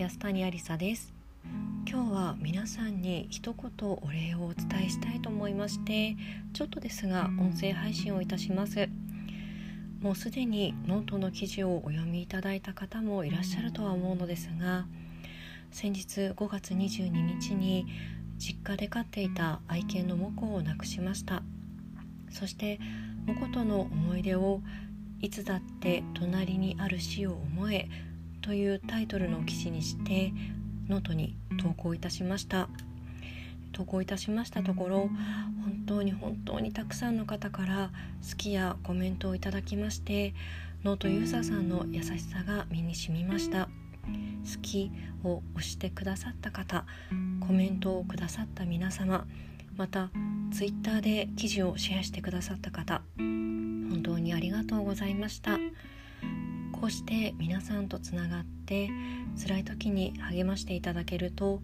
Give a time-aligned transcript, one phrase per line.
[0.00, 1.12] 安谷ありさです。
[1.86, 6.16] 今日は皆さんに一言お礼をお伝えしたいと思いまして
[6.54, 8.88] ちょっとですが音声配信をいたします。
[10.00, 14.86] もうすでにノートの記事をお読みいただいた方もいらっしゃるとは思うのですが
[15.70, 17.84] 先日5月22日に
[18.38, 21.42] 実家で飼っていた愛犬のモコを亡くしました。
[22.30, 22.80] そして
[23.26, 24.62] モコとの思い出を
[25.20, 27.90] いつだって隣にある死を思え
[28.50, 30.32] というタイトルの記事にして
[30.88, 32.68] ノートに投稿いたしました。
[33.70, 37.92] 投稿いたしましたところ本当に本当にたくさんの方から
[38.28, 40.34] 好きやコメントをいただきまして
[40.82, 43.66] ノートユーザーさんの優しさが身に染みました。
[43.66, 44.90] 好き
[45.22, 46.86] を押してくださった方
[47.46, 49.28] コメントをくださった皆様
[49.76, 50.10] また
[50.52, 55.56] ツイッターで記事をシェアしてくださった方本当にありがとうございました。
[56.80, 58.88] こうして皆さんとつながって
[59.46, 61.60] 辛い時に励ましていただけると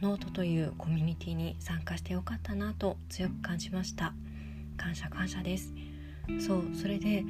[0.00, 4.14] ノートというコミュニティに参加してよかったなと強く感じました。
[4.76, 5.74] 感謝感謝です。
[6.38, 7.24] そうそれで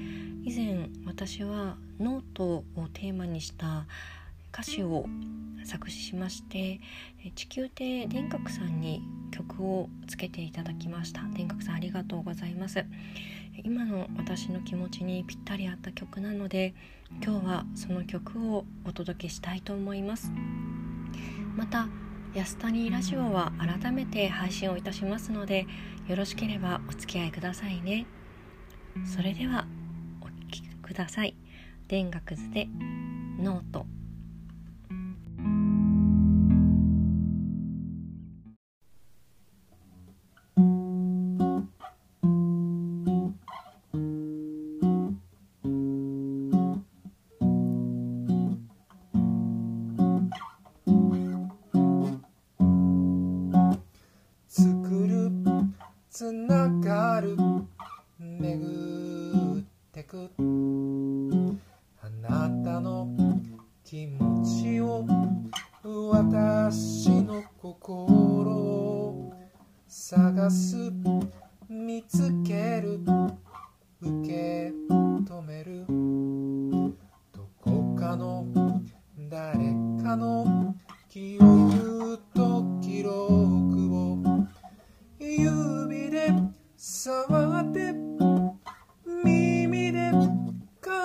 [0.44, 3.86] 以前私はノートをテーマにした
[4.52, 5.06] 歌詞を
[5.64, 6.80] 作詞しまして
[7.34, 9.02] 地球亭電覚さんに
[9.42, 11.22] 曲をつけていただきました。
[11.34, 12.84] 電覚さんありがとうございます。
[13.64, 16.74] 今の私の気持ちにぴったり合った曲なので
[17.22, 20.32] 今日はその曲をお届けしたいと思います。
[21.56, 21.88] また
[22.34, 25.66] 安谷ラジオは改めて配信をいたしますので
[26.06, 28.06] よろしければお付き合いくださいね。
[29.04, 29.66] それでは
[30.20, 31.34] お聴きください。
[31.88, 32.68] 電学図で
[33.38, 33.99] ノート。
[56.20, 57.34] つながる。
[58.18, 60.28] 巡ってく。
[62.02, 63.08] あなたの
[63.82, 65.06] 気持ちを
[65.82, 69.32] 私の心を。
[69.88, 70.92] 探す。
[71.70, 73.00] 見つける。
[74.02, 74.74] 受け
[75.24, 75.99] 止める。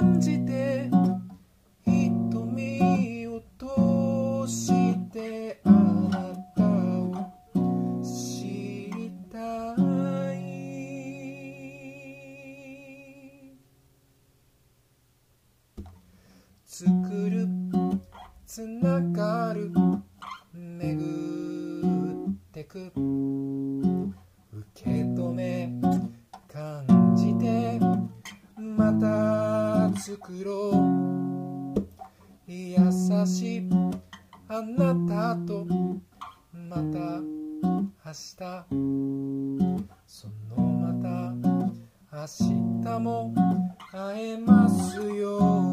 [0.06, 0.88] 感じて
[1.84, 3.66] 瞳を通
[4.48, 4.72] し
[5.10, 7.28] てあなたを
[8.04, 9.74] 知りた
[10.32, 10.38] い。
[16.66, 16.86] 作
[17.30, 17.48] る
[18.46, 19.72] つながる
[20.54, 22.92] 巡ってく。
[24.54, 25.65] 受け止め
[30.28, 30.72] 袋。
[32.47, 33.69] 優しい。
[34.47, 35.68] あなたと。
[36.52, 37.22] また。
[37.62, 38.36] 明日。
[40.08, 41.36] そのまた。
[42.12, 42.25] 明
[42.84, 43.34] 日も
[43.91, 45.65] 会えますよ